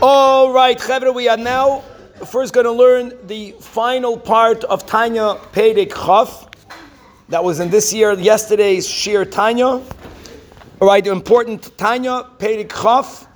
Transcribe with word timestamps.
All 0.00 0.52
right, 0.52 0.78
Chevra, 0.78 1.12
we 1.12 1.28
are 1.28 1.36
now 1.36 1.80
first 2.24 2.54
going 2.54 2.66
to 2.66 2.70
learn 2.70 3.14
the 3.26 3.50
final 3.58 4.16
part 4.16 4.62
of 4.62 4.86
Tanya 4.86 5.34
Perek 5.50 5.92
Chaf. 5.92 6.48
That 7.30 7.42
was 7.42 7.58
in 7.58 7.68
this 7.68 7.92
year, 7.92 8.12
yesterday's 8.12 8.88
Shir 8.88 9.24
Tanya. 9.24 9.66
All 9.66 9.82
right, 10.82 11.02
the 11.02 11.10
important 11.10 11.76
Tanya 11.76 12.28
Perek 12.38 12.70
Chaf. 12.80 13.26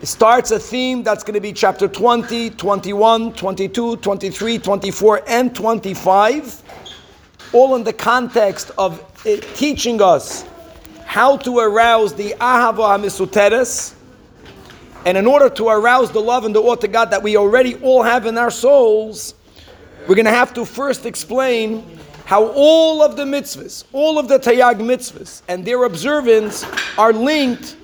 It 0.00 0.06
starts 0.06 0.52
a 0.52 0.58
theme 0.60 1.02
that's 1.02 1.24
going 1.24 1.34
to 1.34 1.40
be 1.40 1.52
chapter 1.52 1.88
20, 1.88 2.50
21, 2.50 3.32
22, 3.32 3.96
23, 3.96 4.58
24, 4.58 5.22
and 5.26 5.52
25. 5.52 6.62
All 7.54 7.74
in 7.74 7.82
the 7.82 7.92
context 7.92 8.70
of 8.78 9.02
teaching 9.56 10.00
us 10.00 10.44
how 11.06 11.36
to 11.38 11.58
arouse 11.58 12.14
the 12.14 12.36
Ahava 12.38 12.96
HaMisuteres 12.96 13.96
and 15.04 15.18
in 15.18 15.26
order 15.26 15.48
to 15.50 15.68
arouse 15.68 16.10
the 16.12 16.20
love 16.20 16.44
and 16.44 16.54
the 16.54 16.60
awe 16.60 16.76
to 16.76 16.88
God 16.88 17.10
that 17.10 17.22
we 17.22 17.36
already 17.36 17.74
all 17.76 18.02
have 18.02 18.26
in 18.26 18.38
our 18.38 18.50
souls, 18.50 19.34
we're 20.06 20.14
going 20.14 20.26
to 20.26 20.30
have 20.30 20.54
to 20.54 20.64
first 20.64 21.06
explain 21.06 21.98
how 22.24 22.46
all 22.48 23.02
of 23.02 23.16
the 23.16 23.24
mitzvahs, 23.24 23.84
all 23.92 24.18
of 24.18 24.28
the 24.28 24.38
Taryag 24.38 24.76
mitzvahs, 24.76 25.42
and 25.48 25.64
their 25.64 25.84
observance 25.84 26.64
are 26.96 27.12
linked 27.12 27.76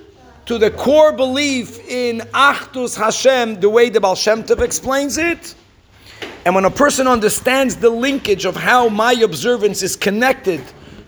to 0.45 0.57
the 0.57 0.71
core 0.71 1.11
belief 1.11 1.77
in 1.87 2.19
Achdus 2.33 2.97
Hashem, 2.97 3.59
the 3.59 3.69
way 3.69 3.89
the 3.89 3.99
Baal 3.99 4.15
Shem 4.15 4.43
Tov 4.43 4.61
explains 4.61 5.17
it. 5.17 5.55
And 6.45 6.55
when 6.55 6.65
a 6.65 6.71
person 6.71 7.05
understands 7.05 7.75
the 7.75 7.89
linkage 7.89 8.45
of 8.45 8.55
how 8.55 8.89
my 8.89 9.13
observance 9.13 9.83
is 9.83 9.95
connected 9.95 10.61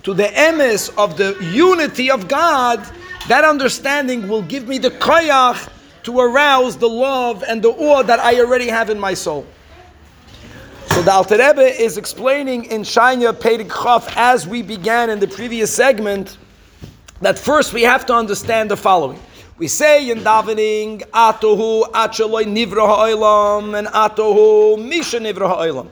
to 0.03 0.13
the 0.13 0.25
emes 0.25 0.93
of 0.97 1.17
the 1.17 1.35
unity 1.51 2.11
of 2.11 2.27
God, 2.27 2.85
that 3.27 3.43
understanding 3.43 4.27
will 4.27 4.41
give 4.43 4.67
me 4.67 4.77
the 4.77 4.91
koyach 4.91 5.69
to 6.03 6.19
arouse 6.19 6.77
the 6.77 6.89
love 6.89 7.43
and 7.47 7.61
the 7.61 7.69
awe 7.69 8.03
that 8.03 8.19
I 8.19 8.39
already 8.39 8.67
have 8.67 8.89
in 8.89 8.99
my 8.99 9.13
soul. 9.13 9.45
So 10.87 11.01
the 11.01 11.11
Alter 11.11 11.37
Rebbe 11.37 11.81
is 11.81 11.97
explaining 11.97 12.65
in 12.65 12.83
Tanya 12.83 13.33
Perek 13.33 13.71
Chaf 13.71 14.15
as 14.17 14.45
we 14.45 14.61
began 14.61 15.09
in 15.09 15.19
the 15.19 15.27
previous 15.27 15.73
segment 15.73 16.37
that 17.21 17.39
first 17.39 17.71
we 17.73 17.83
have 17.83 18.05
to 18.07 18.13
understand 18.13 18.69
the 18.69 18.77
following. 18.77 19.19
We 19.57 19.67
say 19.67 20.09
in 20.09 20.19
davening, 20.19 21.01
Atohu 21.11 21.83
Acheloi 21.91 22.43
Nivra 22.43 22.87
Ha'olam 22.87 23.77
and 23.77 23.87
Atohu 23.87 24.83
Misha 24.83 25.19
Nivra 25.19 25.47
Ha'olam. 25.47 25.87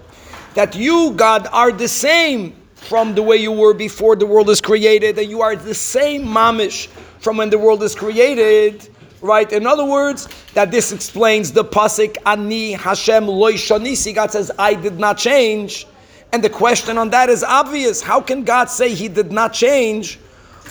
That 0.56 0.76
you, 0.76 1.14
God, 1.16 1.48
are 1.52 1.72
the 1.72 1.88
same 1.88 2.56
from 2.74 3.14
the 3.14 3.22
way 3.22 3.38
you 3.38 3.52
were 3.52 3.74
before 3.74 4.16
the 4.16 4.26
world 4.26 4.50
is 4.50 4.60
created, 4.60 5.18
and 5.20 5.30
you 5.30 5.42
are 5.42 5.56
the 5.56 5.76
same 5.76 6.26
mamish 6.26 6.88
from 7.20 7.38
when 7.38 7.52
the 7.52 7.60
world 7.60 7.84
is 7.84 7.94
created 7.94 8.90
right? 9.22 9.52
In 9.52 9.66
other 9.66 9.86
words, 9.86 10.28
that 10.54 10.72
this 10.72 10.92
explains 10.92 11.52
the 11.52 11.64
pasuk 11.64 12.18
Ani 12.26 12.74
Hashem 12.74 13.28
loy 13.28 13.54
shanisi. 13.54 14.14
God 14.14 14.32
says, 14.32 14.52
"I 14.58 14.74
did 14.74 15.00
not 15.00 15.18
change," 15.18 15.88
and 16.32 16.44
the 16.44 16.50
question 16.50 16.98
on 16.98 17.10
that 17.12 17.30
is 17.30 17.44
obvious. 17.44 18.02
How 18.02 18.22
can 18.22 18.44
God 18.44 18.70
say 18.70 18.94
He 18.94 19.08
did 19.08 19.32
not 19.32 19.54
change? 19.54 20.20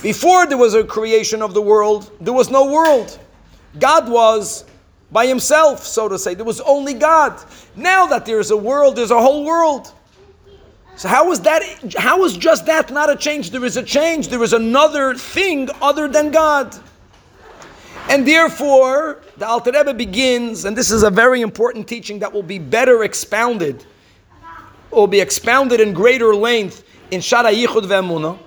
Before 0.02 0.46
there 0.46 0.58
was 0.58 0.74
a 0.74 0.84
creation 0.84 1.42
of 1.42 1.54
the 1.54 1.62
world, 1.62 2.10
there 2.20 2.32
was 2.32 2.50
no 2.50 2.66
world. 2.66 3.19
God 3.78 4.08
was 4.08 4.64
by 5.10 5.26
Himself, 5.26 5.86
so 5.86 6.08
to 6.08 6.19
say. 6.19 6.34
There 6.34 6.44
was 6.44 6.60
only 6.60 6.94
God. 6.94 7.41
Now 7.74 8.06
that 8.06 8.24
there 8.24 8.38
is 8.38 8.50
a 8.50 8.56
world, 8.56 8.96
there's 8.96 9.10
a 9.10 9.20
whole 9.20 9.44
world. 9.44 9.92
So 10.96 11.08
how 11.08 11.30
is 11.32 11.41
that? 11.41 11.62
How 11.96 12.24
is 12.24 12.36
just 12.36 12.66
that 12.66 12.91
not 12.91 13.08
a 13.08 13.16
change? 13.16 13.50
There 13.50 13.64
is 13.64 13.76
a 13.76 13.82
change. 13.82 14.28
There 14.28 14.42
is 14.42 14.52
another 14.52 15.14
thing 15.14 15.69
other 15.80 16.08
than 16.08 16.30
God. 16.30 16.76
And 18.09 18.27
therefore, 18.27 19.20
the 19.37 19.47
Alter 19.47 19.70
Rebbe 19.70 19.92
begins, 19.92 20.64
and 20.64 20.77
this 20.77 20.91
is 20.91 21.03
a 21.03 21.11
very 21.11 21.42
important 21.42 21.87
teaching 21.87 22.19
that 22.20 22.33
will 22.33 22.42
be 22.42 22.59
better 22.59 23.05
expounded, 23.05 23.84
will 24.91 25.06
be 25.06 25.20
expounded 25.20 25.81
in 25.81 25.92
greater 25.92 26.34
length 26.34 26.84
in 27.11 27.20
Shaar 27.20 27.44
HaYichud 27.44 27.84
Ve'emunah, 27.84 28.38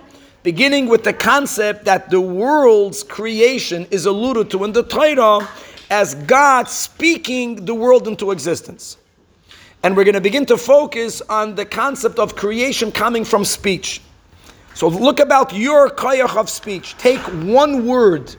beginning 0.42 0.88
with 0.88 1.04
the 1.04 1.12
concept 1.12 1.84
that 1.84 2.10
the 2.10 2.20
world's 2.20 3.04
creation 3.04 3.86
is 3.92 4.06
alluded 4.06 4.50
to 4.50 4.64
in 4.64 4.72
the 4.72 4.82
Torah 4.82 5.48
as 5.90 6.16
God 6.16 6.68
speaking 6.68 7.64
the 7.64 7.74
world 7.74 8.08
into 8.08 8.32
existence. 8.32 8.96
And 9.84 9.96
we're 9.96 10.04
going 10.04 10.14
to 10.14 10.20
begin 10.20 10.46
to 10.46 10.56
focus 10.56 11.22
on 11.28 11.54
the 11.54 11.64
concept 11.64 12.18
of 12.18 12.34
creation 12.34 12.90
coming 12.90 13.24
from 13.24 13.44
speech. 13.44 14.00
So 14.74 14.88
look 14.88 15.20
about 15.20 15.52
your 15.52 15.90
koyach 15.90 16.36
of 16.36 16.48
speech. 16.48 16.96
Take 16.98 17.20
one 17.20 17.86
word 17.86 18.34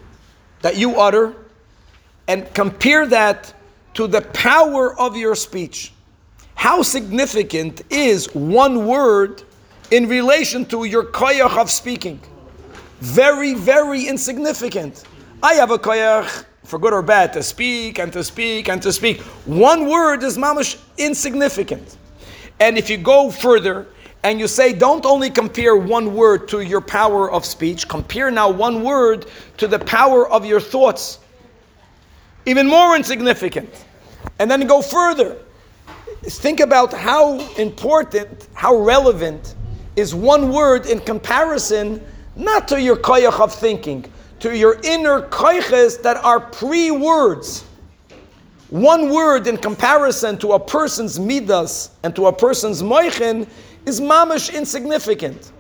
that 0.63 0.78
you 0.78 1.00
utter 1.00 1.35
and 2.28 2.51
compare 2.56 3.06
that 3.06 3.53
to 3.94 4.07
the 4.07 4.22
power 4.22 5.00
of 5.00 5.16
your 5.16 5.35
speech. 5.35 5.94
How 6.56 6.81
significant 6.81 7.81
is 7.91 8.34
one 8.34 8.88
word 8.88 9.44
in 9.91 10.07
relation 10.07 10.66
to 10.68 10.85
your 10.85 11.03
koyach 11.03 11.57
of 11.57 11.69
speaking? 11.69 12.19
Very, 13.02 13.53
very 13.53 14.07
insignificant. 14.07 15.03
I 15.44 15.56
have 15.56 15.69
a 15.69 15.78
koyach, 15.78 16.46
for 16.63 16.79
good 16.79 16.94
or 16.94 17.02
bad, 17.02 17.34
to 17.34 17.44
speak 17.44 18.00
and 18.00 18.12
to 18.13 18.23
speak 18.23 18.69
and 18.69 18.81
to 18.81 18.94
speak. 18.94 19.19
One 19.46 19.90
word 19.90 20.23
is 20.23 20.38
mamish 20.38 20.81
insignificant. 20.97 21.97
And 22.62 22.78
if 22.78 22.90
you 22.90 22.97
go 22.97 23.29
further 23.29 23.88
and 24.23 24.39
you 24.39 24.47
say, 24.47 24.72
don't 24.72 25.06
only 25.06 25.29
compare 25.29 25.75
one 25.75 26.16
word 26.16 26.47
to 26.47 26.61
your 26.61 26.79
power 26.79 27.29
of 27.29 27.45
speech, 27.45 27.88
compare 27.88 28.31
now 28.31 28.50
one 28.50 28.81
word 28.81 29.25
to 29.57 29.67
the 29.67 29.79
power 29.79 30.29
of 30.29 30.45
your 30.45 30.61
thoughts. 30.61 31.19
Even 32.45 32.67
more 32.67 32.95
insignificant. 32.95 33.69
And 34.39 34.50
then 34.50 34.66
go 34.66 34.81
further. 34.81 35.38
Think 36.23 36.61
about 36.61 36.94
how 36.94 37.39
important, 37.57 38.47
how 38.53 38.78
relevant 38.78 39.56
is 39.97 40.16
one 40.16 40.51
word 40.51 40.85
in 40.85 41.00
comparison, 41.01 42.01
not 42.38 42.67
to 42.69 42.81
your 42.81 42.95
koyach 42.95 43.40
of 43.41 43.53
thinking, 43.53 44.05
to 44.40 44.57
your 44.57 44.79
inner 44.84 45.22
koyches 45.23 46.01
that 46.01 46.17
are 46.17 46.40
pre 46.40 46.91
words. 46.91 47.66
One 48.69 49.13
word 49.13 49.47
in 49.47 49.57
comparison 49.57 50.38
to 50.40 50.53
a 50.53 50.59
person's 50.59 51.19
midas 51.19 51.91
and 52.03 52.16
to 52.16 52.28
a 52.28 52.34
person's 52.34 52.81
moichin 52.81 53.47
is 53.86 54.00
mamish 54.00 54.54
insignificant. 54.54 55.52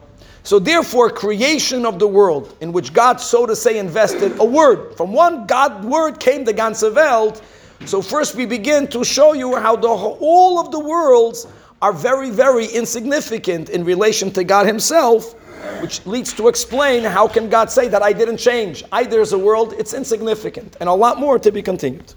So 0.43 0.59
therefore, 0.59 1.09
creation 1.09 1.85
of 1.85 1.99
the 1.99 2.07
world, 2.07 2.55
in 2.59 2.73
which 2.73 2.91
God, 2.91 3.21
so 3.21 3.45
to 3.45 3.55
say, 3.55 3.79
invested 3.79 4.37
a 4.39 4.45
word. 4.45 4.95
From 4.97 5.13
one 5.13 5.47
God 5.47 5.85
word 5.85 6.19
came 6.19 6.43
the 6.43 6.53
ganze 6.53 6.93
Welt. 6.93 7.41
So 7.85 8.01
first 8.01 8.35
we 8.35 8.45
begin 8.45 8.87
to 8.87 9.05
show 9.05 9.33
you 9.33 9.55
how 9.55 9.77
the, 9.77 9.87
all 9.87 10.59
of 10.59 10.71
the 10.71 10.79
worlds 10.79 11.47
are 11.81 11.93
very, 11.93 12.29
very 12.29 12.65
insignificant 12.65 13.69
in 13.69 13.85
relation 13.85 14.31
to 14.31 14.43
God 14.43 14.65
Himself, 14.65 15.33
which 15.81 16.05
leads 16.05 16.33
to 16.33 16.49
explain 16.49 17.03
how 17.03 17.27
can 17.27 17.49
God 17.49 17.71
say 17.71 17.87
that 17.87 18.01
I 18.01 18.11
didn't 18.11 18.37
change. 18.37 18.83
I 18.91 19.03
there's 19.03 19.31
a 19.31 19.39
world, 19.39 19.73
it's 19.77 19.93
insignificant. 19.93 20.75
And 20.81 20.89
a 20.89 20.93
lot 20.93 21.19
more 21.19 21.39
to 21.39 21.51
be 21.51 21.61
continued. 21.61 22.13